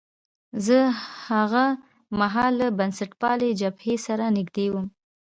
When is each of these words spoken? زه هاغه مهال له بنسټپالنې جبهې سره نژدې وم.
زه 0.65 0.77
هاغه 1.25 1.65
مهال 2.19 2.51
له 2.61 2.67
بنسټپالنې 2.77 3.49
جبهې 3.61 3.95
سره 4.07 4.25
نژدې 4.37 4.67
وم. 4.73 4.87